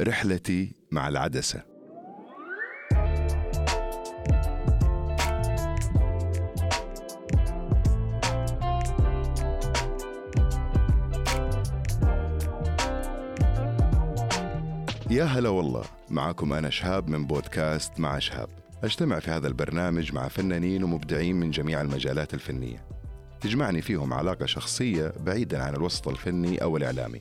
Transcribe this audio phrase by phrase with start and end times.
[0.00, 1.62] رحلتي مع العدسة.
[15.10, 18.48] يا هلا والله معكم أنا شهاب من بودكاست مع شهاب.
[18.84, 22.84] أجتمع في هذا البرنامج مع فنانين ومبدعين من جميع المجالات الفنية.
[23.40, 27.20] تجمعني فيهم علاقة شخصية بعيدا عن الوسط الفني أو الإعلامي.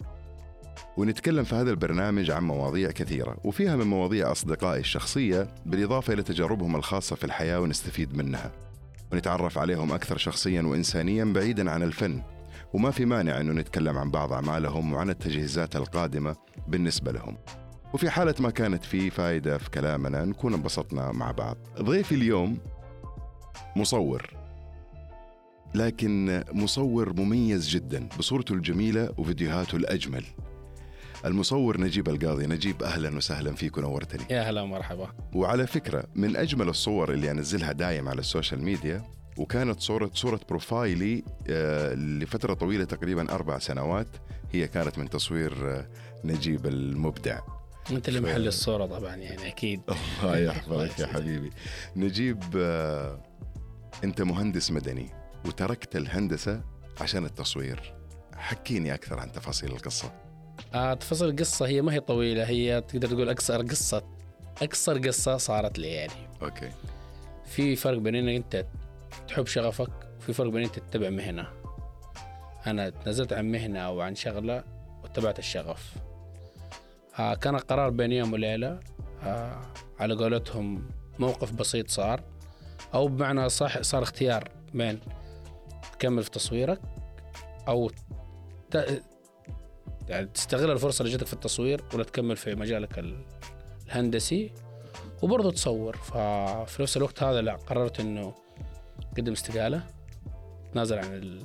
[0.98, 6.76] ونتكلم في هذا البرنامج عن مواضيع كثيرة وفيها من مواضيع أصدقائي الشخصية بالإضافة إلى تجاربهم
[6.76, 8.52] الخاصة في الحياة ونستفيد منها.
[9.12, 12.22] ونتعرف عليهم أكثر شخصيا وإنسانيا بعيدا عن الفن.
[12.74, 16.36] وما في مانع أنه نتكلم عن بعض أعمالهم وعن التجهيزات القادمة
[16.68, 17.38] بالنسبة لهم.
[17.94, 21.58] وفي حالة ما كانت في فائدة في كلامنا نكون انبسطنا مع بعض.
[21.82, 22.58] ضيفي اليوم
[23.76, 24.30] مصور.
[25.76, 30.24] لكن مصور مميز جدا بصورته الجميلة وفيديوهاته الأجمل.
[31.28, 34.24] المصور نجيب القاضي نجيب أهلا وسهلا فيك ونورتني.
[34.36, 35.08] يا هلا ومرحبا.
[35.34, 39.04] وعلى فكرة من أجمل الصور اللي أنزلها دايم على ال social media
[39.38, 44.08] وكانت صورة صورة profile ي آه، لفترة طويلة تقريبا أربع سنوات
[44.52, 45.88] هي كانت من تصوير آه،
[46.24, 47.40] نجيب المبدع.
[47.92, 49.82] أنت اللي محل الصورة طبعا يعني أكيد.
[50.24, 51.50] الله يحفظك يا حبيبي.
[51.96, 53.24] نجيب آه،
[54.04, 55.10] أنت مهندس مدني
[55.46, 56.62] وتركت الهندسة
[57.02, 57.94] عشان التصوير.
[58.36, 60.08] حكيني أكثر عن تفاصيل القصة.
[60.08, 60.27] آه
[61.00, 64.04] تفاصيل القصة هي ما هي طويلة هي تقدر تقول اقصر قصة
[64.62, 66.28] اقصر قصة صارت لي يعني.
[66.42, 66.72] أوكي.
[67.46, 68.66] في فرق بين إنك أنت
[69.28, 71.48] تحب شغفك وفي فرق بين أنت تتبع مهنة.
[72.68, 74.64] أنا تنزلت عن مهنة أو عن شغلة
[75.04, 75.94] واتبعت الشغف.
[77.20, 78.80] آه كان قرار بين يوم وليلة
[79.24, 79.62] آه
[80.00, 82.24] على قولتهم موقف بسيط صار.
[82.94, 85.00] أو بمعنى صح صار اختيار بين
[85.94, 86.80] تكمل في تصويرك
[87.68, 87.92] أو.
[90.10, 93.26] يعني تستغل الفرصة اللي جاتك في التصوير ولا تكمل في مجالك ال-
[93.86, 94.52] الهندسي
[95.22, 95.98] وبرضه تصور.
[95.98, 98.34] ففي نفس الوقت هذا لا قررت إنه
[99.18, 99.84] قدم استقالة.
[100.74, 101.42] نازل عن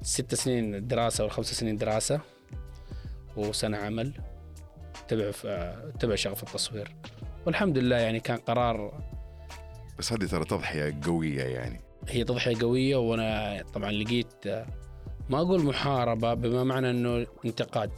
[0.00, 2.20] الست سنين دراسة والخمس سنين دراسة
[3.36, 4.12] وسنة عمل
[5.08, 5.30] تبع
[6.00, 6.94] تبع شغف التصوير.
[7.46, 9.02] والحمد لله يعني كان قرار
[9.98, 11.80] بس هذه ترى تضحية قوية يعني.
[12.08, 14.44] هي تضحية قوية وأنا طبعا لقيت
[15.30, 17.90] ما أقول محاربة بما معنى أنه انتقاد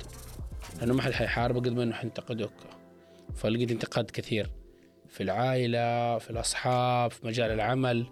[0.81, 2.53] لأنه ما حد حيحاربك قد ما أنه حينتقدك
[3.35, 4.51] فلقيت انتقاد كثير
[5.09, 8.07] في العائلة في الأصحاب في مجال العمل.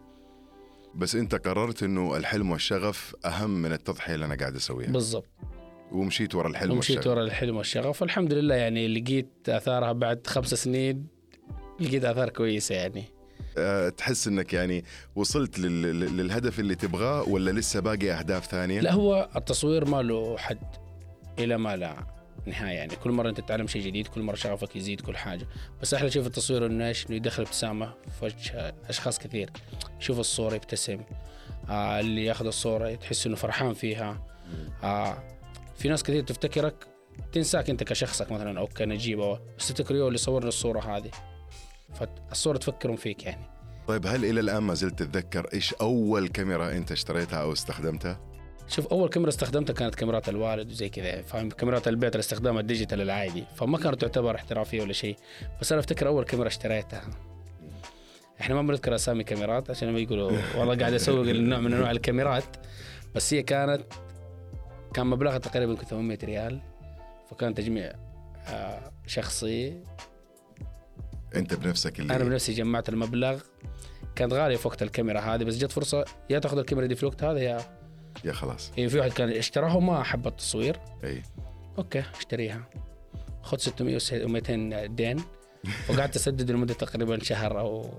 [0.95, 4.91] بس أنت قررت إنه الحلم والشغف أهم من التضحية اللي أنا قاعد أسويها.
[4.91, 5.29] بالضبط.
[5.93, 7.12] ومشيت ورا الحلم ومشيت والشغف.
[7.17, 8.03] ورا الحلم والشغف.
[8.03, 11.06] والحمد لله يعني لقيت آثارها بعد خمس سنين
[11.81, 13.05] لقيت آثار كويسة يعني.
[13.96, 15.82] تحس إنك يعني وصلت لل...
[15.82, 20.76] لل- للهدف اللي تبغاه ولا لسه باقي أهداف ثانية؟ لا هو التصوير ما له حد
[21.38, 21.96] إلى ما لا
[22.46, 22.96] نهايه يعني.
[22.96, 25.46] كل مرة أنت تتعلم شيء جديد كل مرة شغفك يزيد كل حاجة.
[25.82, 29.50] بس أحلى شيء في التصوير إنه إيش؟ إنه يدخل ابتسامة في وجه أشخاص كثير.
[30.00, 31.00] يشوف الصورة يبتسم.
[31.69, 34.26] آه اللي ياخذ الصورة تحس إنه فرحان فيها.
[34.82, 35.19] آه
[35.76, 36.86] في ناس كثير تفتكرك
[37.32, 41.10] تنساك أنت كشخصك مثلا أو كنجيب أو بس تفتكر اللي صورنا الصورة هذه.
[41.94, 43.53] فالصوره تفكرهم فيك يعني.
[43.88, 48.20] طيب هل إلى الآن ما زلت تتذكر إيش أول كاميرا أنت اشتريتها أو استخدمتها؟
[48.69, 53.44] شوف أول كاميرا استخدمتها كانت كاميرات الوالد وزي كذا فاهم؟ كاميرات البيت الاستخدام الديجيتال العادي
[53.54, 55.16] فما كانت تعتبر احترافية ولا شيء.
[55.60, 57.02] بس أنا أفتكر أول كاميرا اشتريتها.
[58.41, 62.56] إحنا ما بنذكر أسامي كاميرات عشان ما يقولوا والله قاعد أسوق النوع من أنواع الكاميرات.
[63.14, 63.82] بس هي كانت
[64.94, 66.60] كان مبلغها تقريبا 800 ريال
[67.31, 67.92] فكان تجميع
[68.47, 69.82] آه، شخصي.
[71.37, 73.41] انت بنفسك اللي أنا بنفسي جمعت المبلغ.
[74.16, 77.25] كانت غالية في وقت الكاميرا هذه بس جت فرصة يا تاخذ الكاميرا دي في الوقت
[77.25, 77.60] هذا يا
[78.25, 78.72] يا خلاص.
[78.76, 80.76] يعني في واحد كان اشتراها وما حب التصوير.
[81.04, 81.22] إي.
[81.78, 82.70] أوكي اشتريها.
[83.43, 85.25] خذ 600 و200 دين.
[85.91, 87.91] وقعدت أسدد لمدة تقريبا شهر أو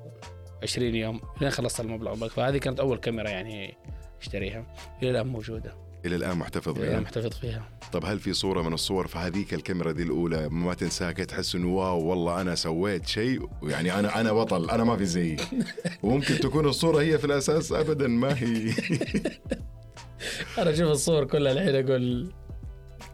[0.64, 2.28] 20 يوم لين خلصت المبلغ.
[2.28, 3.78] فهذه كانت أول كاميرا يعني
[4.22, 4.66] اشتريها.
[5.02, 5.93] إلى الآن موجودة.
[6.06, 7.00] إلى الآن محتفظ بها.
[7.00, 11.12] محتفظ فيها طب هل في صورة من الصور في هذيك الكاميرا دي الأولى؟ ما تنساها
[11.12, 15.06] كده تحس إنه واو والله أنا سويت شيء يعني أنا أنا بطل أنا ما في
[15.06, 15.38] زيي.
[16.04, 18.72] وممكن تكون الصورة هي في الأساس ابدا ما هي.
[20.58, 22.32] أنا أشوف الصور كلها الحين أقول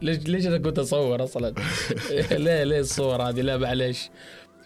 [0.02, 1.54] ليش ليش أنا كنت أصور أصلا؟
[2.30, 4.10] ليه ليه الصور هذه؟ لا معلش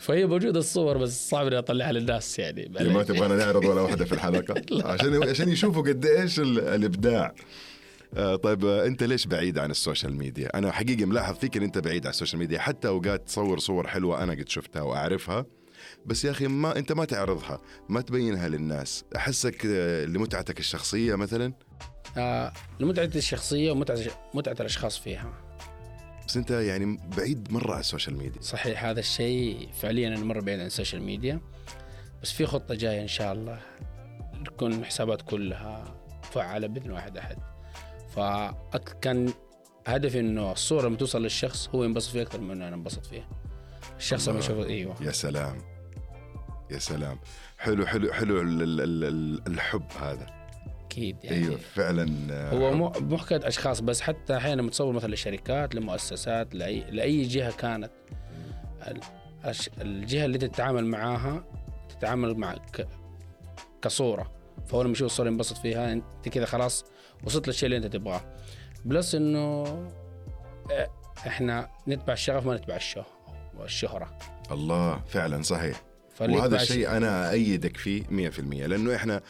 [0.01, 4.13] فهي موجودة الصور بس صعب إني أطلعها للناس يعني ما تبغانا نعرض ولا واحدة في
[4.13, 4.55] الحلقة.
[4.85, 7.35] عشان عشان يشوفوا قد إيش ال- الإبداع.
[8.15, 11.79] طيب آه، انت ليش بعيد عن ال social media؟ أنا حقيقي ملاحظ فيك إن أنت
[11.79, 12.59] بعيد عن ال social media.
[12.59, 15.47] حتى أوقات تصور صور حلوة أنا قد شفتها وأعرفها.
[16.07, 19.05] بس يا أخي ما أنت ما تعرضها ما تبينها للناس.
[19.17, 21.53] أحسك آه، لمتعتك الشخصية مثلا؟
[22.17, 23.99] آه لمتعة الشخصية ومتعة
[24.35, 25.33] متعة الأشخاص فيها.
[26.29, 28.41] بس أنت يعني بعيد مرة عن ال social media.
[28.43, 31.41] صحيح هذا الشيء فعليا أنا مرة بعيد عن ال social media.
[32.23, 33.61] بس في خطة جاية إن شاء الله.
[34.45, 37.54] تكون الحسابات كلها فعالة بإذن واحد أحد.
[38.15, 39.33] فكان
[39.87, 43.29] هدفي إنه الصورة لما توصل للشخص هو ينبسط فيها أكثر من إنه أنا أنبسط فيها.
[43.99, 44.39] الشخص لما.
[44.39, 44.95] يشوف إيوه.
[45.01, 45.59] يا سلام.
[46.71, 47.19] يا سلام.
[47.59, 50.27] حلو حلو حلو ال- ال- ال- ال- الحب هذا.
[50.87, 51.37] أكيد يعني.
[51.37, 56.55] أيوه فعلا آه، هو مو مو حكاية أشخاص بس حتى أحيانا متصور مثلا لشركات لمؤسسات
[56.55, 57.91] لاي لأي جهة كانت
[59.81, 61.45] الجهة اللي تتعامل معاها
[61.89, 62.89] تتعامل مع ك...
[63.83, 64.33] كصورة.
[64.67, 66.85] فهو لما يشوف الصورة ينبسط فيها أنت كذا خلاص
[67.27, 68.21] وصلت للشيء اللي انت تبغاه.
[68.85, 69.65] بلس إنه
[70.71, 70.91] إيه،
[71.27, 73.05] إحنا نتبع الشغف ما نتبع الشه
[73.57, 74.19] والشهره
[74.51, 75.83] الله فعلا صحيح.
[76.21, 79.21] وهذا الشيء أنا أيدك فيه 100% لأنه إحنا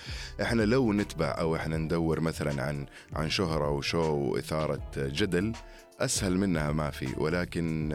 [0.43, 5.53] إحنا لو نتبع أو إحنا ندور مثلا عن عن شهرة وشو واثاره جدل
[6.01, 7.09] أسهل منها ما في.
[7.17, 7.93] ولكن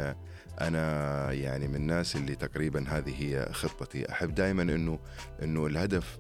[0.62, 4.12] أنا يعني من الناس اللي تقريبا هذه هي خطتي.
[4.12, 5.00] أحب دائما إنه
[5.44, 6.18] إنه الهدف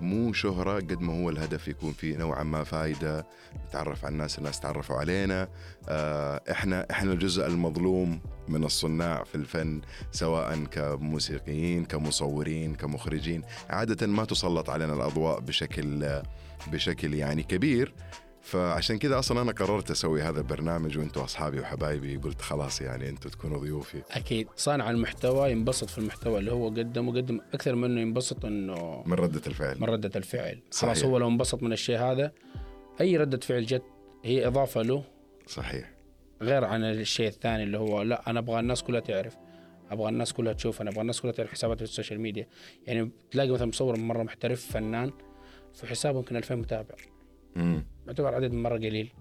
[0.00, 3.26] مو شهرة قد ما هو الهدف يكون فيه نوعا ما فايدة.
[3.68, 5.48] نتعرف على الناس الناس تعرفوا علينا.
[5.88, 9.80] آه، إحنا إحنا الجزء المظلوم من الصناع في الفن
[10.12, 13.42] سواء كموسيقيين كمصورين كمخرجين.
[13.70, 16.20] عادة ما تسلط علينا الأضواء بشكل
[16.72, 17.94] بشكل يعني كبير.
[18.48, 22.16] فعشان كذا أصلا أنا قررت أسوي هذا البرنامج وأنتم أصحابي وحبايبي.
[22.16, 24.02] قلت خلاص يعني أنتم تكونوا ضيوفي.
[24.10, 24.48] أكيد.
[24.56, 29.12] صانع المحتوى ينبسط في المحتوى اللي هو قدمه قدم أكثر من إنه ينبسط إنه من
[29.12, 29.80] ردة الفعل.
[29.80, 30.60] من ردة الفعل.
[30.70, 30.92] صحيح.
[30.92, 32.32] خلاص هو لو انبسط من الشيء هذا
[33.00, 33.82] أي ردة فعل جت
[34.24, 35.04] هي إضافة له.
[35.46, 35.90] صحيح.
[36.42, 39.36] غير عن الشيء الثاني اللي هو لا أنا أبغى الناس كلها تعرف.
[39.90, 40.80] أبغى الناس كلها تشوف.
[40.80, 42.46] أنا أبغى الناس كلها تعرف حساباتي في ال social media.
[42.86, 45.12] يعني تلاقي مثلا مصور مرة محترف فنان
[45.74, 46.94] في حسابه يمكن 2000 متابع.
[47.56, 49.12] امم يعتبر عدد مرة قليل.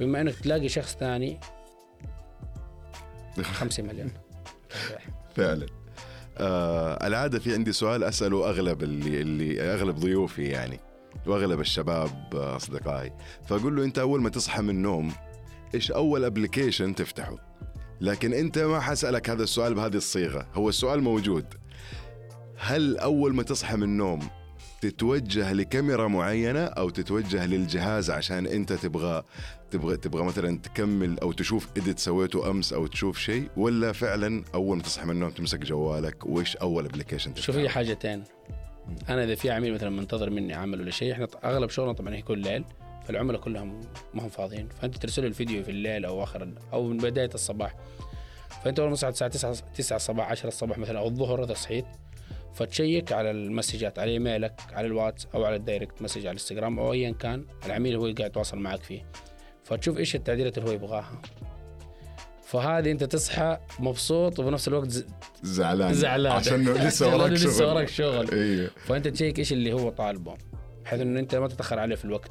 [0.00, 1.40] بما إنك تلاقي شخص ثاني
[3.42, 4.10] 5 مليون.
[5.34, 5.66] فعلا.
[6.38, 10.80] آه العادة في عندي سؤال أسأله أغلب اللي, اللي أغلب ضيوفي يعني
[11.26, 13.12] وأغلب الشباب آه، أصدقائي.
[13.48, 15.12] فأقول له أنت أول ما تصحى من النوم
[15.74, 17.36] إيش أول application تفتحه؟
[18.00, 21.46] لكن أنت ما حسألك هذا السؤال بهذه الصيغة هو السؤال موجود.
[22.56, 24.28] هل أول ما تصحى من النوم
[24.80, 29.24] تتوجه لكاميرا معينة أو تتوجه للجهاز عشان أنت تبغى
[29.70, 34.76] تبغى تبغى مثلا تكمل أو تشوف edit سويته أمس أو تشوف شيء ولا فعلا أول
[34.76, 38.24] ما تصحى من النوم تمسك جوالك؟ وإيش أول application شوف هي حاجتين.
[39.08, 42.38] أنا إذا في عميل مثلا منتظر مني عمل ولا شيء إحنا أغلب شغلنا طبعا يكون
[42.38, 42.64] ليل
[43.08, 43.80] فالعملاء كلهم
[44.14, 44.68] ما هم فاضيين.
[44.68, 47.74] فأنت ترسل الفيديو في الليل أو آخر أو من بداية الصباح.
[48.64, 51.84] فأنت أول ما تصحى الساعة 9 9 الصباح 10 الصباح مثلا أو الظهر اذا صحيت
[52.56, 56.78] فتشيك على ال messages على إيميلك على الواتس أو على ال direct message على الإنستغرام
[56.78, 59.06] أو ايا كان العميل هو قاعد يتواصل معك فيه.
[59.64, 61.22] فتشوف إيش التعديلات اللي هو يبغاها.
[62.42, 65.06] فهذه أنت تصحى مبسوط وبنفس الوقت ز-
[65.42, 65.94] زعلان.
[65.94, 66.32] زعلان.
[66.32, 67.68] عشان لسه وراك لسه شغل.
[67.68, 68.30] وراك شغل.
[68.30, 70.34] أيوه فأنت تشيك إيش اللي هو طالبه
[70.84, 72.30] بحيث إنه أنت ما تتأخر عليه في الوقت.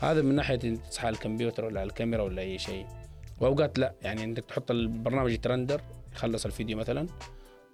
[0.00, 2.86] هذا من ناحية انت تصحى على الكمبيوتر ولا على الكاميرا ولا أي شيء.
[3.40, 5.80] وأوقات لا يعني انك تحط البرنامج ي render
[6.14, 7.06] يخلص الفيديو مثلا.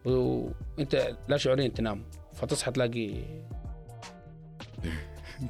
[0.04, 2.02] وانت لا شعوريا تنام
[2.34, 3.14] فتصحى تلاقي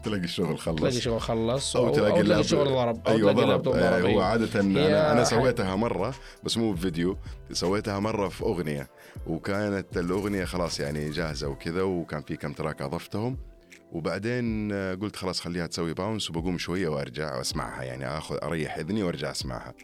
[0.04, 3.44] تلاقي الشغل تلاقي خلص شغل خلص أو تلاقي اللاب- الشغل ضرب أو أيوه تلاقي ضرب.
[3.44, 4.20] اللابتوب آه، ضرب هو.
[4.20, 6.14] عادة أنا أنا سويتها مرة
[6.44, 7.16] بس مو بفيديو
[7.52, 8.88] سويتها مرة في أغنية
[9.26, 13.38] وكانت الأغنية خلاص يعني جاهزة وكذا وكان في كم track أضفتهم.
[13.92, 19.02] وبعدين آه، قلت خلاص خليها تسوي bounce وبقوم شوية وأرجع وأسمعها يعني اخذ أريح إذني
[19.02, 19.74] وأرجع أسمعها.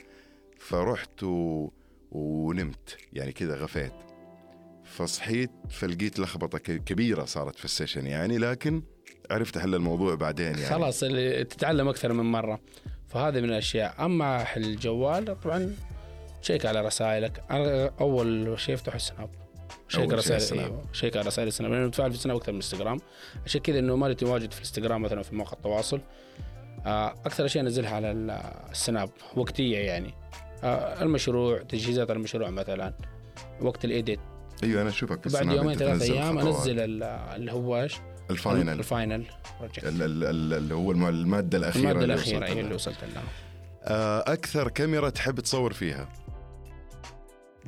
[0.59, 1.69] فرحت و...
[2.13, 3.93] ونمت يعني كذا غفيت.
[4.99, 8.83] فصحيت فلقيت لخبطة كبيرة صارت في ال session يعني لكن
[9.31, 10.67] عرفت احل الموضوع بعدين يعني.
[10.67, 12.61] خلاص اللي تتعلم أكثر من مرة.
[13.09, 14.05] فهذه من الأشياء.
[14.05, 15.75] أما الجوال طبعا
[16.43, 17.43] شيك على رسائلك.
[17.51, 19.31] أنا أول شيء أفتح السناب.
[19.89, 20.65] شيك شيء رسائل السناب.
[20.65, 21.73] إيوه شيك على رسائل السناب.
[21.73, 22.99] لأنه بتفاعل في السناب أكثر من الانستغرام
[23.45, 26.01] عشان كذا إنه مالي تواجد في الانستغرام مثلا في مواقع التواصل.
[26.87, 28.31] آه، أكثر أشياء أنزلها على ال-
[28.71, 30.15] السناب وقتية يعني.
[30.65, 32.95] آه، المشروع تجهيزات المشروع مثلا.
[33.61, 34.21] وقت ال edit.
[34.65, 36.39] أيوه أنا أشوفك في بعد يومين أنت ثلاث تنزل أيام.
[36.39, 37.97] أنزل ال- اللي هو إيش؟
[38.31, 39.25] ال final ال final
[39.61, 42.61] project ال- ال- ال- اللي هو الم- المادة الأخيرة المادة اللي الأخيرة هي لها.
[42.61, 43.23] اللي وصلت لها.
[43.85, 46.09] آه، أكثر كاميرا تحب تصور فيها؟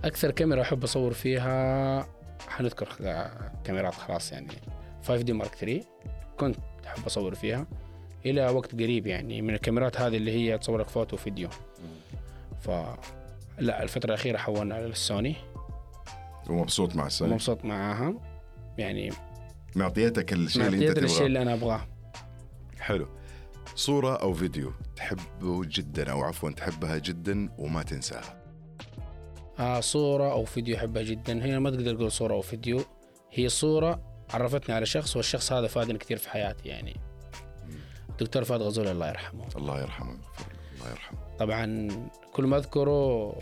[0.05, 2.07] أكثر كاميرا أحب أصور فيها
[2.49, 2.89] حنذكر
[3.65, 4.49] كاميرات خلاص يعني
[5.05, 5.85] 5 D Mark 3
[6.39, 6.57] كنت
[6.87, 7.67] أحب أصور فيها
[8.27, 11.49] إلى وقت قريب يعني من الكاميرات هذه اللي هي تصور لك فوتو وفيديو.
[12.61, 12.71] ف
[13.59, 15.37] لا الفترة الأخيرة حولنا على السوني.
[16.49, 18.15] ومبسوط مع السوني ومبسوط معاها.
[18.79, 19.11] يعني
[19.77, 21.27] معطيتك الشيء اللي انت الشيء تبغاه.
[21.27, 21.89] اللي أنا أبغاه.
[22.79, 23.09] حلو.
[23.75, 28.43] صورة أو فيديو تحبه جدا أو عفوا تحبها جدا وما تنساها.
[29.59, 31.33] آه صورة أو فيديو أحبها جدا.
[31.33, 32.81] هنا ما تقدر تقول صورة أو فيديو.
[33.33, 36.97] هي صورة عرفتني على شخص والشخص هذا فادني كثير في حياتي يعني.
[38.21, 39.45] دكتور فهد غزول الله يرحمه.
[39.57, 40.17] الله يرحمه
[40.77, 41.19] الله يرحمه.
[41.39, 41.89] طبعا
[42.33, 43.33] كل ما أذكره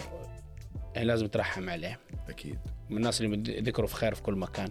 [0.95, 2.01] يعني لازم ترحم عليه.
[2.29, 2.59] أكيد.
[2.91, 4.71] من الناس اللي ذكروا في خير في كل مكان.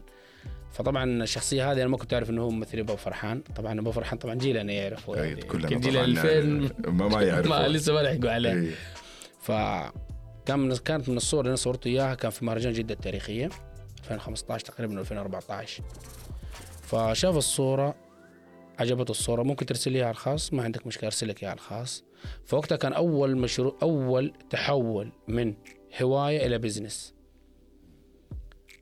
[0.71, 3.41] فطبعا الشخصية هذه أنا ما كنت أعرف إنه هو ممثل أبو فرحان.
[3.55, 5.13] طبعا أبو فرحان طبعا جيلنا يعرفه.
[5.13, 8.53] أكيد يعني كلنا جيل طبعاً 2000 ما ما يعرفوا ما لسه ما لحقوا عليه.
[8.53, 8.71] إيه.
[9.41, 9.51] ف
[10.45, 13.49] كان من كانت من الصور اللي أنا صورته إياها كان في مهرجان جدة التاريخية
[13.99, 15.83] 2015 تقريبا 2014
[16.81, 17.95] فشاف الصورة
[18.79, 19.43] عجبته الصورة.
[19.43, 22.03] ممكن ترسل لي على الخاص؟ ما عندك مشكلة ارسل لك إياها على الخاص.
[22.45, 25.53] فوقتها كان أول مشروع أول تحول من
[26.01, 27.13] هواية إلى بزنس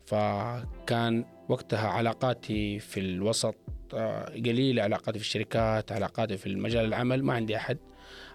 [0.06, 3.56] فكان وقتها علاقاتي في الوسط
[3.94, 7.78] آه، قليلة علاقاتي في الشركات علاقاتي في المجال العمل ما عندي أحد.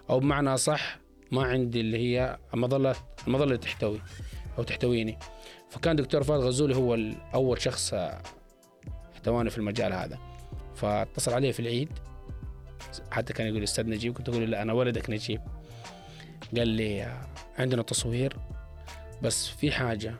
[0.09, 0.99] أو بمعنى صح
[1.31, 2.95] ما عندي اللي هي المظلة
[3.27, 4.01] المظلة اللي تحتوي
[4.57, 5.17] أو تحتويني.
[5.69, 6.97] فكان دكتور فهد غزولي هو
[7.33, 8.21] أول شخص آه،
[9.13, 10.19] احتواني في المجال هذا.
[10.75, 11.89] فاتصل علي في العيد.
[13.11, 15.41] حتى كان يقول أستاذ نجيب كنت أقول له لا أنا ولدك نجيب.
[16.57, 18.37] قال لي آه، عندنا تصوير
[19.21, 20.15] بس في حاجة.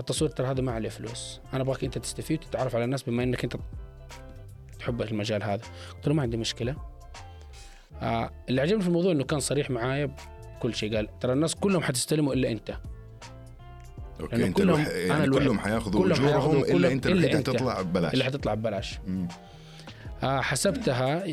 [0.00, 1.40] التصوير ترى هذا ما عليه فلوس.
[1.52, 3.56] أنا أبغاك أنت تستفيد وتتعرف على الناس بما إنك أنت
[4.78, 5.62] تحب المجال هذا.
[5.94, 6.76] قلت له ما عندي مشكلة.
[8.02, 10.16] آه اللي عجبني في الموضوع إنه كان صريح معايا
[10.58, 10.96] بكل شيء.
[10.96, 12.76] قال ترى الناس كلهم حتستلموا إلا أنت.
[14.20, 14.88] أوكي أنت كلهم- الوح...
[14.88, 15.44] يعني الوحيد.
[15.44, 17.50] كلهم حياخذوا اجورهم إلا أنت إلا الوحيد أنت.
[17.50, 18.12] حتطلع ببلاش.
[18.12, 18.98] اللي حتطلع ببلاش.
[20.22, 21.24] آه حسبتها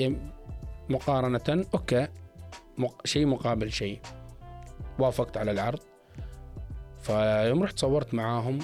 [0.89, 1.65] مقارنة.
[1.73, 2.07] أوكي
[2.77, 3.07] مق...
[3.07, 3.99] شيء مقابل شيء.
[4.99, 5.79] وافقت على العرض.
[7.03, 8.59] فيوم رحت صورت معاهم.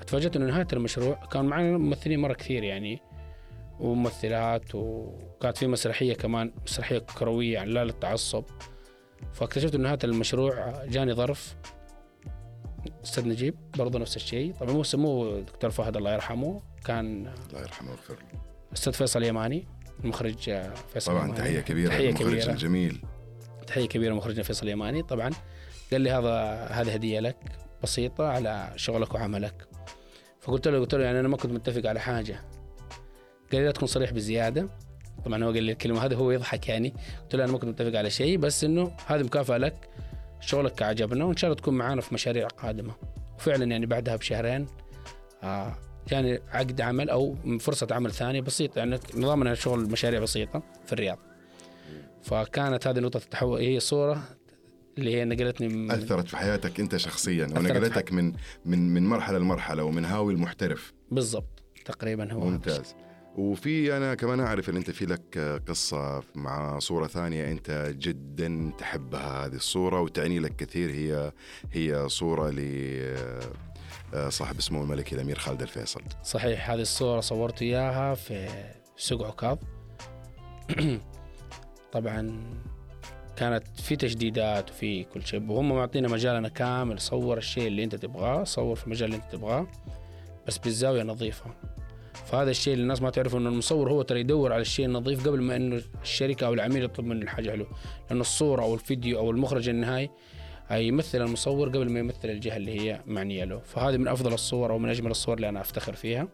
[0.00, 3.00] اتفاجأت إنه نهاية المشروع كان معنا ممثلين مرة كثير يعني
[3.80, 8.44] وممثلات وكانت في مسرحية كمان مسرحية كروية يعني لا للتعصب
[9.32, 11.56] فاكتشفت إنه نهاية المشروع جاني ظرف.
[13.04, 14.54] أستاذ نجيب برضه نفس الشيء.
[14.60, 16.62] طبعا مو مو دكتور فهد الله يرحمه.
[16.84, 18.40] كان الله يرحمه ويغفر له.
[18.72, 19.66] أستاذ فيصل يماني
[20.04, 20.60] المخرج
[20.92, 21.38] فيصل طبعا يماني.
[21.38, 22.52] تحية كبيرة تحية للمخرج كبيرة.
[22.52, 23.02] الجميل.
[23.66, 25.30] تحية كبيرة مخرجنا فيصل يماني طبعا
[25.92, 27.36] قال لي هذا هذه هدية لك.
[27.82, 29.66] بسيطة على شغلك وعملك.
[30.40, 32.40] فقلت له قلت له يعني أنا ما كنت متفق على حاجة.
[33.52, 34.68] قال لي لا تكون صريح بزيادة.
[35.24, 36.94] طبعا هو قال لي الكلمة هذه هو يضحك يعني.
[37.22, 39.88] قلت له أنا ما كنت متفق على شيء بس إنه هذه مكافأة لك.
[40.40, 42.94] شغلك عجبنا وإن شاء الله تكون معانا في مشاريع قادمة.
[43.36, 44.66] وفعلا يعني بعدها بشهرين
[45.42, 45.74] آه
[46.08, 48.78] جاني عقد عمل أو فرصة عمل ثانية بسيطة.
[48.78, 51.18] يعني نظامنا شغل مشاريع بسيطة في الرياض.
[52.22, 54.22] فكانت هذه نقطة التحول هي صورة
[54.98, 58.32] اللي هي نقلتني من أثرت في حياتك أنت شخصيا ونقلتك من
[58.64, 60.92] من من مرحلة لمرحلة ومن هاوي المحترف.
[61.10, 62.40] بالضبط تقريبا هو.
[62.40, 62.94] ممتاز.
[63.36, 69.46] وفي أنا كمان أعرف إن أنت في لك قصة مع صورة ثانية أنت جدا تحبها
[69.46, 70.90] هذه الصورة وتعني لك كثير.
[70.90, 71.32] هي
[71.72, 72.60] هي صورة ل
[74.28, 76.02] صاحب اسمه الملكي الأمير خالد الفيصل.
[76.22, 78.48] صحيح هذه الصورة صورت إياها في
[78.96, 79.58] سوق عكاظ.
[81.92, 82.42] طبعا
[83.36, 85.50] كانت في تجديدات وفي كل شيء.
[85.50, 87.00] وهم معطينا مجالنا كامل.
[87.00, 89.66] صور الشيء اللي انت تبغاه صور في المجال اللي انت تبغاه
[90.46, 91.44] بس بالزاوية نظيفة
[92.26, 95.42] فهذا الشيء اللي الناس ما تعرفه إنه المصور هو ترى يدور على الشيء النظيف قبل
[95.42, 97.66] ما إنه الشركة أو العميل يطلب منه الحاجة حلوة.
[98.10, 100.10] لأنه الصورة أو الفيديو أو المخرج النهائي
[100.70, 103.58] يمثل المصور قبل ما يمثل الجهة اللي هي معنية له.
[103.58, 106.28] فهذه من أفضل الصور أو من أجمل الصور اللي أنا أفتخر فيها.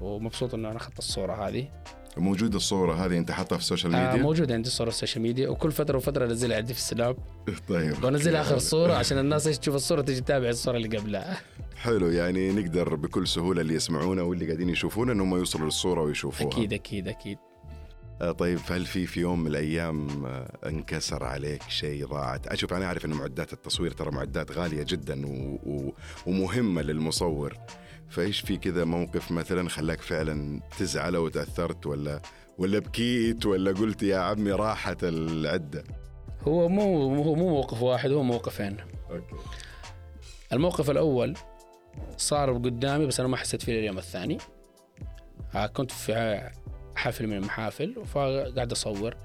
[0.00, 1.68] ومبسوط إنه أنا أخذت الصورة هذه.
[2.16, 5.00] موجودة الصورة هذه أنت حاطها في ال social آه ميديا موجودة عندي صورة في ال
[5.00, 7.16] social media وكل فترة وفترة أنزلها عندي في السناب.
[7.68, 8.04] طيب.
[8.04, 11.40] وأنزلها آخر الصورة عشان الناس إيش تشوف الصورة تجي تتابع الصورة اللي قبلها.
[11.76, 16.52] حلو يعني نقدر بكل سهولة اللي يسمعونا واللي قاعدين يشوفونا إنهم يوصلوا للصورة ويشوفوها.
[16.52, 17.38] أكيد أكيد أكيد.
[17.38, 17.51] آه،
[18.30, 23.04] طيب هل في في يوم من الأيام آه، انكسر عليك شيء ضاعت؟ أشوف أنا أعرف
[23.04, 25.58] إن معدات التصوير ترى معدات غالية جدا و...
[25.66, 25.92] و...
[26.26, 27.56] ومهمة للمصور
[28.08, 32.20] فإيش في كذا موقف مثلا خلاك فعلا تزعل أو تأثرت ولا
[32.58, 35.84] ولا بكيت ولا قلت يا عمي راحت العدة؟
[36.42, 38.76] هو مو مو مو موقف واحد هو موقفين
[39.10, 39.36] أوكي
[40.52, 41.34] الموقف الأول
[42.16, 44.38] صار قدامي بس أنا ما حسيت فيه اليوم الثاني
[45.54, 46.50] آه، كنت في
[46.96, 49.16] حفل من المحافل فقاعد أصور.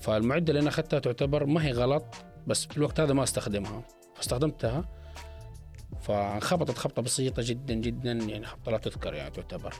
[0.00, 2.04] فالمعدة اللي أنا أخذتها تعتبر ما هي غلط
[2.46, 3.82] بس في الوقت هذا ما أستخدمها.
[4.14, 4.88] فاستخدمتها.
[6.00, 9.74] فانخبطت خبطة بسيطة جدا جدا يعني خبطة لا تذكر يعني تعتبر.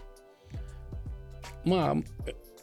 [1.67, 2.03] ما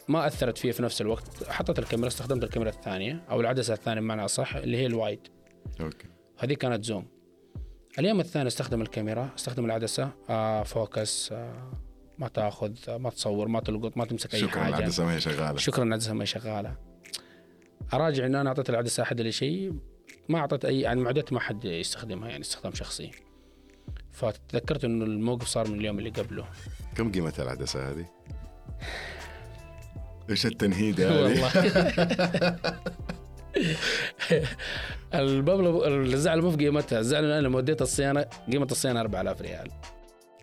[0.08, 1.48] ما أثرت فيها في نفس الوقت.
[1.48, 5.28] حطيت الكاميرا استخدمت الكاميرا الثانية أو العدسة الثانية بمعنى أصح اللي هي الوايد.
[5.80, 6.08] Okay.
[6.38, 7.06] هذه كانت zoom.
[7.98, 11.72] اليوم الثاني أستخدم الكاميرا أستخدم العدسة آه focus آه
[12.18, 14.78] ما تاخذ ما تصور ما تلقط ما تمسك أي شكرا حاجة.
[14.78, 15.56] العدسة ما هي شغالة.
[15.56, 16.76] شكرا العدسة ما هي شغالة.
[17.94, 19.72] أراجع انه أنا أعطيت العدسة أحد ولا شيء.
[20.28, 23.10] ما أعطيت أي يعني معدات ما حد يستخدمها يعني استخدام شخصي.
[24.12, 26.44] فتذكرت إنه الموقف صار من اليوم اللي قبله.
[26.96, 28.06] كم قيمة العدسة هذه؟
[30.30, 31.46] إيش التنهيد والله.
[31.48, 32.58] هذه؟
[35.14, 36.98] المبلغ الزعل مو في قيمتها.
[36.98, 39.70] الزعل أنا لما وديت الصيانة قيمة الصيانة 4000 ريال.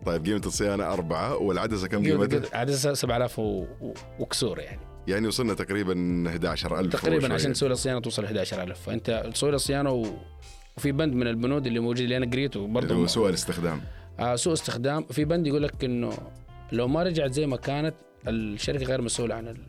[0.05, 3.43] طيب قيمة الصيانة أربعة والعدسة كم قيمتها؟ عدسه 7000 و-
[3.81, 4.79] و- وكسور يعني.
[5.07, 5.93] يعني وصلنا تقريبا
[6.27, 7.33] 11000 تقريبا.
[7.33, 10.05] عشان تسوي له صيانة توصل 11000 فأنت تسوي له صيانة و...
[10.77, 13.81] وفي بند من البنود اللي موجود اللي أنا قريته اللي برضه هو سوء الاستخدام.
[14.19, 15.03] آه سوء استخدام.
[15.03, 16.13] في بند يقول لك إنه
[16.71, 17.95] لو ما رجعت زي ما كانت
[18.27, 19.65] الشركة غير مسؤولة عن ال-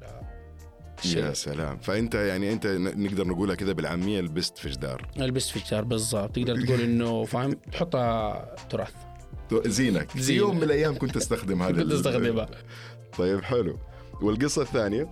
[1.05, 1.25] الشيء.
[1.25, 1.79] يا سلام.
[1.79, 5.07] فأنت يعني أنت نقدر نقولها كده بالعامية لبست في جدار.
[5.21, 6.35] البس في الشهر بالضبط.
[6.37, 8.93] تقدر تقول إنه فاهم؟ تحطها تراث.
[9.67, 10.11] زينك.
[10.11, 10.33] في.
[10.33, 12.49] يوم من الأيام كنت أستخدم هذا كنت أستخدمها.
[13.19, 13.79] طيب حلو.
[14.23, 15.09] والقصة الثانية؟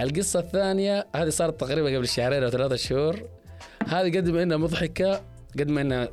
[0.00, 3.22] القصة الثانية هذه صارت تقريبا قبل شهرين أو ثلاثة شهور.
[3.86, 5.22] هذه قد ما إنها مضحكة
[5.58, 6.08] قد ما إنها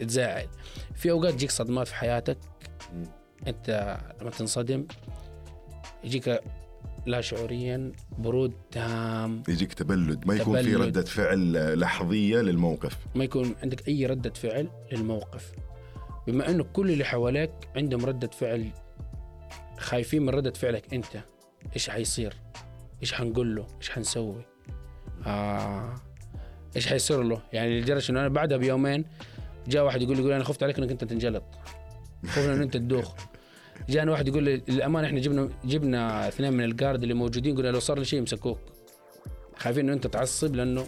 [0.00, 0.46] تزعل.
[0.94, 2.38] في أوقات تجيك صدمات في حياتك.
[3.46, 4.86] أنت لما تنصدم
[6.04, 6.40] يجيك
[7.06, 10.26] لا شعوريا برود تام يجيك تبلد.
[10.26, 10.82] ما يكون في تبلد.
[10.82, 12.96] ردة فعل لحظية للموقف.
[13.14, 15.52] ما يكون عندك أي ردة فعل للموقف.
[16.26, 18.68] بما انه كل اللي حواليك عندهم ردة فعل
[19.78, 21.20] خايفين من ردة فعلك أنت.
[21.74, 22.34] إيش حيصير؟
[23.02, 24.44] إيش حنقول له؟ إيش حنسوي؟
[25.26, 25.94] آه
[26.76, 29.04] إيش حيصير له؟ يعني لدرجة إنه أنا بعدها بيومين
[29.68, 31.44] جاء واحد يقول لي يقول أنا خفت عليك إنك أنت تنجلط.
[32.26, 33.14] خفنا انه أنت تدوخ.
[33.88, 37.80] جانا واحد يقول لي للأمانة إحنا جبنا جبنا اثنين من الجارد اللي موجودين قلنا لو
[37.80, 38.58] صار لي شيء يمسكوك.
[39.56, 40.86] خايفين إنه أنت تعصب لأنه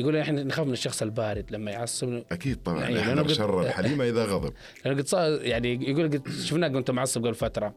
[0.00, 3.62] يقول إحنا نخاف من الشخص البارد لما يعصب أكيد طبعا أيوة، احذر لأنه قد- شر
[3.62, 4.52] الحليم إذا غضب
[4.84, 7.74] لأنه قد يعني يقول قد شفناك وانت معصب قبل فترة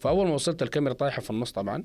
[0.00, 1.84] فأول ما وصلت الكاميرا طايحة في النص طبعا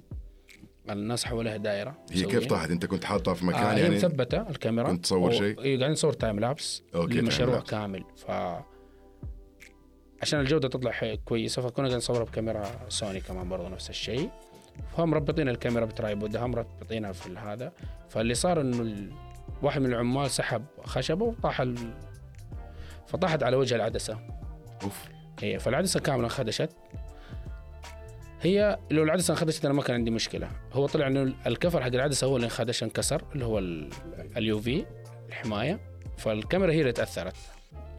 [0.89, 2.46] الناس حواليها دائره هي كيف.
[2.48, 5.91] طاحت أنت كنت حاطها في مكان آه يعني مثبتة الكاميرا كنت تصور شيء؟ أيوه قاعدين
[5.91, 7.70] نصور time lapse لمشروع lapse.
[7.70, 8.32] كامل ف
[10.22, 14.29] عشان الجودة تطلع كويسة فكنا قاعدين نصورها بكاميرا سوني كمان برضه نفس الشيء
[14.98, 17.72] فهم مربطين الكاميرا ب tripod هم مربطينها في هذا
[18.09, 19.07] فاللي صار إنه.
[19.61, 21.75] واحد من العمال سحب خشبه وطاح ال...
[23.07, 24.20] فطاحت على وجه العدسة.
[24.83, 25.09] أوف.
[25.40, 26.70] هي فالعدسة كاملة انخدشت.
[28.42, 30.50] هي لو العدسة انخدشت أنا ما كان عندي مشكلة.
[30.74, 33.59] هو طلع إنه ال cover حق العدسة هو اللي انخدش انكسر اللي هو
[34.37, 34.85] ال UV
[35.29, 35.79] الحماية.
[36.18, 37.35] فالكاميرا هي اللي تأثرت.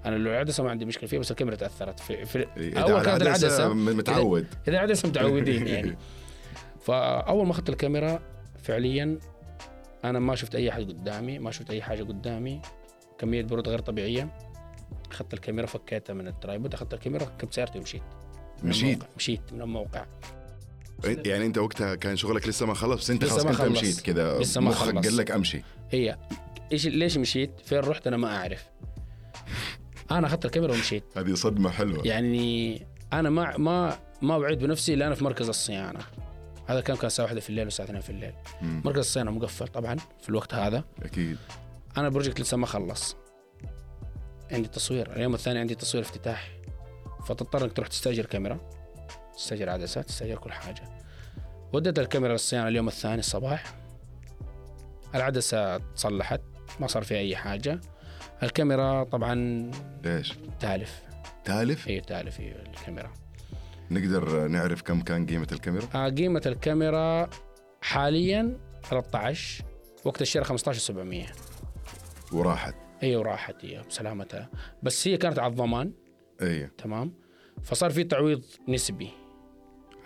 [0.04, 2.00] أنا لو العدسة ما عندي مشكلة فيها بس الكاميرا تأثرت.
[2.00, 2.46] في, في
[2.82, 4.46] أول كانت العدسة متعود.
[4.68, 5.96] إذا العدسة متعودين يعني.
[6.86, 8.22] فأول ما أخذت الكاميرا
[8.62, 9.18] فعليا
[10.04, 12.62] أنا ما شفت أي حاجة قدامي ما شفت أي حاجة قدامي.
[13.18, 14.28] كمية برود غير طبيعية.
[15.10, 18.02] أخذت الكاميرا فكيتها من ال tripod أخذت الكاميرا ركبت سيارتي ومشيت.
[18.64, 19.02] مشيت.
[19.16, 20.06] مشيت من الموقع.
[21.04, 23.60] يعني أنت وقتها كان شغلك لسه ما خلص؟ بس أنت خلاص كنت.
[23.60, 24.10] مشيت
[24.58, 24.94] ما مخك.
[24.94, 25.62] قال لك أمشي.
[25.90, 26.18] هي
[26.72, 28.64] إيش ليش مشيت؟ فين رحت؟ أنا ما أعرف.
[30.10, 31.04] أنا أخذت الكاميرا ومشيت.
[31.16, 32.06] هذه صدمة حلوة.
[32.06, 36.00] يعني أنا ما ما ما وعيت بنفسي إلا أنا في مركز الصيانة.
[36.72, 38.32] هذا كان كان الساعة 1 في الليل والساعة 2 في الليل.
[38.62, 38.82] مم.
[38.84, 40.84] مركز الصيانه مقفل طبعا في الوقت هذا.
[41.02, 41.38] أكيد.
[41.96, 43.16] أنا البروجكت لسه ما خلص.
[44.52, 45.16] عندي تصوير.
[45.16, 46.50] اليوم الثاني عندي تصوير افتتاح.
[47.26, 48.60] فتضطر إنك تروح تستأجر كاميرا.
[49.36, 50.82] تستأجر عدسات تستأجر كل حاجة.
[51.72, 53.74] وديت الكاميرا للصيانة اليوم الثاني الصباح.
[55.14, 56.40] العدسة تصلحت
[56.80, 57.80] ما صار فيها أي حاجة.
[58.42, 59.70] الكاميرا طبعا
[60.04, 61.02] ليش؟ تالف.
[61.44, 63.12] تالف؟ هي تالف هي الكاميرا.
[63.92, 67.30] نقدر نعرف كم كان قيمة الكاميرا؟ آه، قيمة الكاميرا
[67.82, 68.58] حاليا
[68.90, 69.64] 13
[70.04, 71.26] وقت الشراء 15700
[72.32, 72.74] وراحت.
[73.00, 74.48] هي وراحت هي بسلامتها
[74.82, 75.92] بس هي كانت على الضمان.
[76.42, 77.12] اي تمام.
[77.62, 79.08] فصار في تعويض نسبي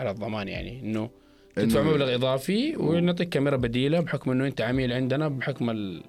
[0.00, 1.10] على الضمان يعني إنه
[1.56, 6.04] تدفع إنه- مبلغ إضافي ونعطيك كاميرا بديلة بحكم إنه أنت عميل عندنا بحكم ال-.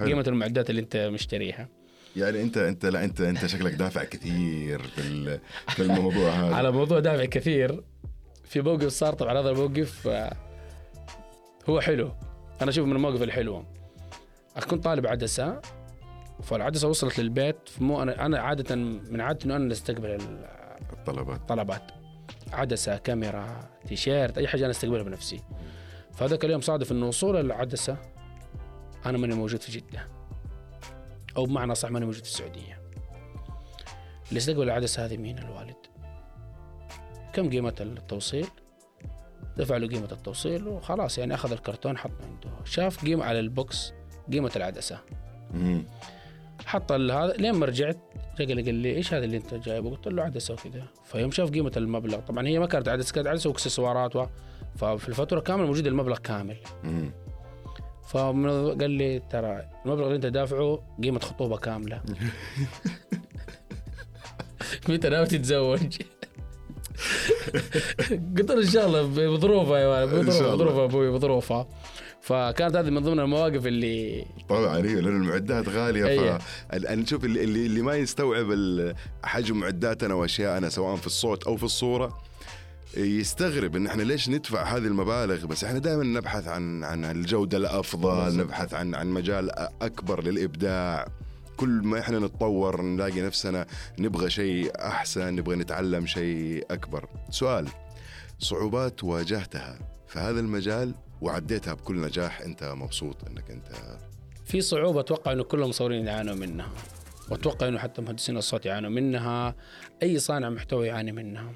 [0.00, 1.68] قيمة المعدات اللي أنت مشتريها.
[2.16, 6.54] يعني انت انت لا انت انت شكلك دافع كثير في في الموضوع هذا.
[6.54, 7.82] على موضوع دافع كثير
[8.44, 10.32] في موقف صار طبعا هذا الموقف آه،
[11.68, 12.12] هو حلو.
[12.62, 13.64] أنا اشوفه من المواقف الحلوه
[14.70, 15.60] كنت طالب عدسة
[16.42, 20.46] فالعدسة وصلت للبيت مو أنا أنا عادة من عادتي إنه أنا أستقبل ال-
[20.92, 21.48] الطلبات.
[21.48, 21.82] طلبات
[22.52, 25.40] عدسة كاميرا تيشيرت أي حاجة أنا أستقبلها بنفسي.
[26.14, 27.96] فهذاك اليوم صادف إنه وصول العدسة
[29.06, 30.08] أنا ماني موجود في جدة.
[31.36, 32.80] أو بمعنى صح ماني موجود في السعودية.
[34.28, 35.76] اللي استقبل العدسه هذه مين الوالد؟
[37.32, 38.46] كم قيمة التوصيل؟
[39.56, 42.50] دفع له قيمة التوصيل وخلاص يعني أخذ الكرتون حطه عنده.
[42.64, 43.92] شاف قيمة على ال box
[44.32, 44.98] قيمة العدسة.
[46.66, 47.98] حط ال- هذا لين ما رجعت
[48.40, 50.84] رجع قال لي إيش هذا اللي أنت جايبه؟ قلت له عدسة وكذا.
[51.04, 52.20] فيوم شاف قيمة المبلغ.
[52.20, 54.26] طبعا هي ما كانت عدسه كانت عدسة وأكسسوارات و...
[54.76, 56.56] ففي الفاتورة كامله موجود المبلغ كامل.
[56.84, 57.12] مم.
[58.10, 62.02] فقال لي ترى المبلغ اللي انت دافعه قيمة خطوبة كاملة
[64.88, 65.98] متى ناوي تتزوج؟
[68.38, 70.26] قلت له إن شاء الله بظروفها يا ولد.
[70.26, 71.68] بظروفها أبوي بظروفها
[72.20, 76.38] فكانت هذه من ضمن المواقف اللي طبعا أيوه لأن المعدات غالية أيه.
[76.72, 78.46] فنشوف اللي, اللي اللي ما يستوعب
[79.24, 82.18] حجم معداتنا وأشياءنا سواء في الصوت أو في الصورة
[82.96, 88.36] يستغرب إن إحنا ليش ندفع هذه المبالغ بس إحنا دائما نبحث عن عن الجودة الأفضل.
[88.36, 89.50] نبحث عن عن مجال
[89.82, 91.08] أكبر للإبداع.
[91.56, 93.66] كل ما إحنا نتطور نلاقي نفسنا
[93.98, 97.06] نبغى شيء أحسن نبغى نتعلم شيء أكبر.
[97.30, 97.68] سؤال
[98.38, 103.68] صعوبات واجهتها في هذا المجال وعديتها بكل نجاح أنت مبسوط إنك أنت
[104.44, 106.68] في صعوبة أتوقع إنه كل المصورين يعانوا منها
[107.30, 109.54] وأتوقع إنه حتى مهندسين الصوت يعانوا منها
[110.02, 111.52] أي صانع محتوى يعاني منها.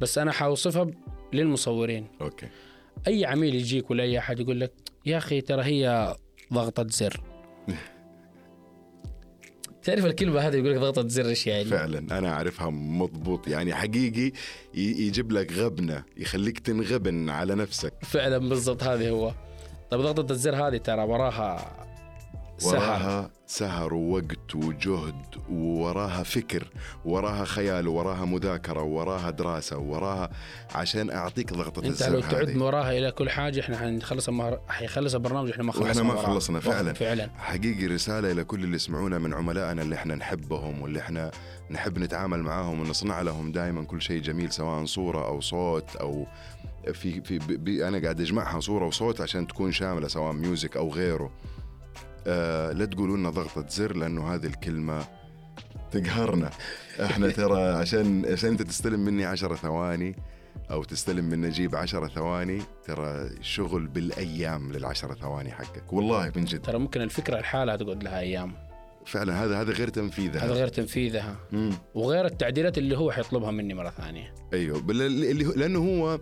[0.00, 0.86] بس أنا حوصفها
[1.32, 2.06] للمصورين.
[2.20, 2.46] أوكي.
[3.06, 4.72] أي عميل يجيك ولا أي أحد يقول لك
[5.06, 6.16] يا أخي ترى هي
[6.52, 7.20] ضغطة زر.
[9.82, 13.48] تعرف الكلمة هذه يقول لك ضغطة زر إيش يعني؟ فعلا أنا أعرفها مضبوط.
[13.48, 14.32] يعني حقيقي
[14.74, 17.92] يجيب لك غبنة يخليك تنغبن على نفسك.
[18.02, 19.32] فعلا بالضبط هذه هو.
[19.90, 21.86] طيب ضغطة الزر هذه ترى وراها
[22.64, 25.14] وراها سهر ووقت وجهد
[25.50, 26.68] ووراها فكر
[27.04, 30.30] وراها خيال وراها مذاكرة وراها دراسة وراها
[30.74, 32.56] عشان أعطيك ضغطة أنت لو تعد.
[32.56, 34.60] وراها إلى كل حاجة إحنا حنخلص المهر...
[34.68, 36.26] حيخلص البرنامج إحنا ما خلصنا وإحنا ما وراها.
[36.26, 36.92] خلصنا فعلاً.
[36.92, 41.30] فعلا حقيقي رسالة إلى كل اللي يسمعونا من عملائنا اللي إحنا نحبهم واللي إحنا
[41.70, 46.26] نحب نتعامل معاهم ونصنع لهم دائما كل شيء جميل سواء صورة أو صوت أو
[46.92, 51.30] في في بي أنا قاعد أجمعها صورة وصوت عشان تكون شاملة سواء music أو غيره
[52.26, 55.04] آه لا تقولوا لنا ضغطة زر لأنه هذه الكلمة
[55.90, 56.50] تقهرنا.
[57.04, 60.16] إحنا ترى عشان عشان أنت تستلم مني عشرة ثواني
[60.70, 65.92] أو تستلم من نجيب عشرة ثواني ترى شغل بالأيام للعشرة ثواني حقك.
[65.92, 66.62] والله من جد.
[66.62, 68.52] ترى ممكن الفكرة لحالها تقعد لها أيام.
[69.06, 70.44] فعلا هذا هذا غير تنفيذها.
[70.44, 71.36] هذا غير تنفيذها.
[71.52, 71.72] مم.
[71.94, 74.34] وغير التعديلات اللي هو حيطلبها مني مرة ثانية.
[74.52, 76.20] أيوه اللي لأنه هو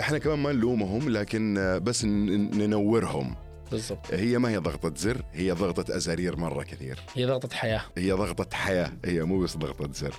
[0.00, 3.36] إحنا كمان ما نلومهم لكن بس ننورهم.
[3.70, 4.14] بالضبط.
[4.14, 6.98] هي ما هي ضغطة زر هي ضغطة أزارير مرة كثير.
[7.14, 7.82] هي ضغطة حياة.
[7.96, 10.14] هي ضغطة حياة هي مو بس ضغطة زر.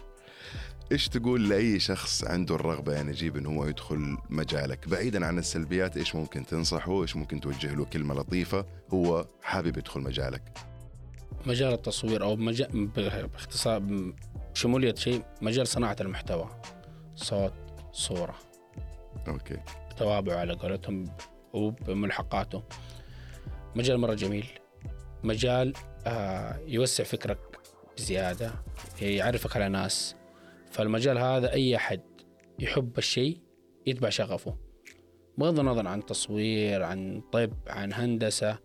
[0.91, 5.97] إيش تقول لأي شخص عنده الرغبة يا نجيب ان هو يدخل مجالك؟ بعيدا عن السلبيات
[5.97, 10.43] إيش ممكن تنصحه؟ إيش ممكن توجه له كلمة لطيفة؟ هو حابب يدخل مجالك.
[11.45, 13.81] مجال التصوير أو مجال باختصار
[14.53, 16.49] بشموليه شيء مجال صناعة المحتوى.
[17.15, 17.53] صوت
[17.91, 18.35] صورة.
[19.27, 19.57] أوكي.
[19.97, 21.05] توابع على قولتهم
[21.53, 22.63] وبملحقاته.
[23.75, 24.45] مجال مرة جميل.
[25.23, 25.73] مجال
[26.07, 27.39] آه يوسع فكرك
[27.97, 28.53] بزيادة
[29.01, 30.15] يعرفك على ناس.
[30.71, 32.01] فالمجال هذا أي أحد
[32.59, 33.41] يحب الشيء
[33.85, 34.57] يتبع شغفه.
[35.37, 38.57] بغض النظر عن تصوير عن طب عن هندسة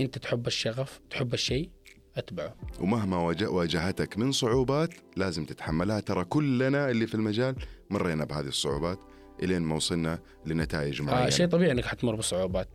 [0.00, 1.70] أنت تحب الشغف تحب الشيء
[2.16, 2.56] أتبعه.
[2.80, 6.00] ومهما واجه- واجهتك من صعوبات لازم تتحملها.
[6.00, 7.56] ترى كلنا اللي في المجال
[7.90, 8.98] مرينا بهذه الصعوبات
[9.42, 11.26] إلين ما وصلنا لنتائج معينة.
[11.26, 12.68] آه شيء طبيعي إنك حتمر بصعوبات.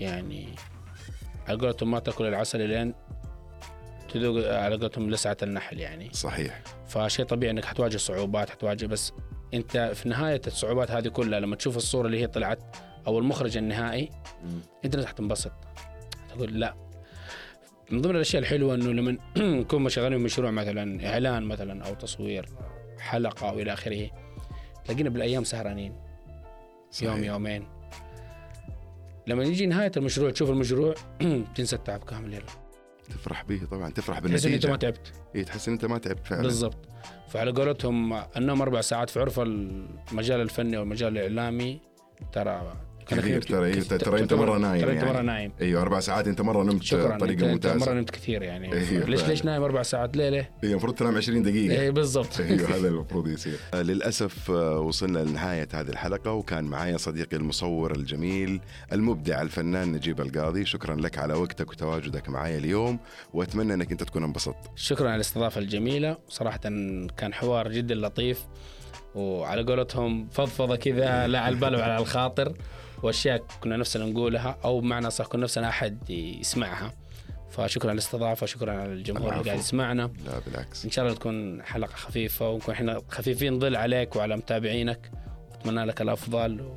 [0.00, 0.48] يعني
[1.48, 2.94] على قولتهم ما تأكل العسل لين
[4.14, 6.08] تذوق على قولتهم لسعة النحل يعني.
[6.12, 6.62] صحيح.
[6.88, 9.12] فشيء طبيعي إنك حتواجه صعوبات حتواجه بس
[9.54, 14.10] أنت في نهاية الصعوبات هذه كلها لما تشوف الصورة اللي هي طلعت أو المخرج النهائي
[14.84, 15.52] أنت نفسك حتنبسط
[16.28, 16.74] تقول لا.
[17.90, 22.48] من ضمن الأشياء الحلوة إنه لما نكون شغالين بمشروع مثلا إعلان مثلا أو تصوير
[22.98, 24.10] حلقة أو إلى آخره
[24.84, 25.96] تلاقينا بالأيام سهرانين.
[26.90, 27.10] صحيح.
[27.14, 27.77] يوم يومين.
[29.28, 30.94] لما يجي نهاية المشروع تشوف المشروع
[31.56, 32.42] تنسى التعب كامل يلا.
[33.10, 35.12] تفرح به طبعا تفرح تحس إن أنت ما بالنتيجه تعبت.
[35.34, 36.42] إيه تحس إن أنت ما تعبت فعلا.
[36.42, 36.88] بالضبط.
[37.28, 41.80] فعلى قولتهم النوم أربع ساعات في عرف المجال الفني أو المجال الإعلامي
[42.32, 42.76] ترى
[43.08, 43.42] كثير.
[43.42, 45.12] ترى ترى أنت مرة نايم ترى أنت يعني.
[45.12, 45.52] مرة نايم.
[45.60, 48.72] أيوه أربع ساعات أنت مرة نمت بطريقه انت مرة ممتازه نمت كثير يعني.
[48.72, 49.24] أيوة ليش.
[49.24, 51.80] ليش نايم أربع ساعات؟ ليله؟ هي المفروض تنام 20 دقيقة.
[51.80, 52.40] إيه بالضبط.
[52.40, 53.58] أيوه هذا المفروض يصير.
[53.74, 58.60] للأسف آه، وصلنا لنهاية هذه الحلقة وكان معايا صديقي المصور الجميل
[58.92, 60.64] المبدع الفنان نجيب القاضي.
[60.64, 62.98] شكرا لك على وقتك وتواجدك معايا اليوم
[63.32, 64.70] وأتمنى أنك أنت تكون انبسطت.
[64.76, 66.16] شكرا على الاستضافة الجميلة.
[66.28, 66.60] صراحة
[67.16, 68.46] كان حوار جدا لطيف
[69.14, 72.54] وعلى قولتهم فضفضة كذا لا على البال ولا على الخاطر.
[73.02, 76.92] وأشياء كنا نفسنا نقولها أو بمعنى صح كنا نفسنا أحد يسمعها.
[77.50, 79.44] فشكرا على الاستضافه شكرا على الجمهور اللي.
[79.44, 80.10] قاعد يسمعنا.
[80.26, 80.84] لا بالعكس.
[80.84, 85.10] إن شاء الله تكون حلقة خفيفة ونكون إحنا خفيفين ظل عليك وعلى متابعينك.
[85.52, 86.60] أتمنى لك الأفضل.
[86.60, 86.76] و...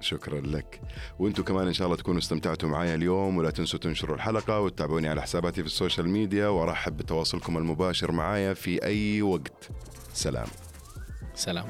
[0.00, 0.80] شكرا لك.
[1.18, 5.22] وأنتم كمان إن شاء الله تكونوا استمتعتوا معايا اليوم ولا تنسوا تنشروا الحلقة وتتابعوني على
[5.22, 9.68] حساباتي في السوشيال ميديا وأرحب بتواصلكم المباشر معايا في أي وقت.
[10.12, 10.46] سلام.
[11.34, 11.66] سلام.